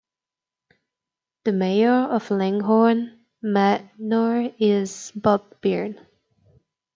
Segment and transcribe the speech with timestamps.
[1.45, 6.03] The mayor of Langhorne Manor is Bob Byrne.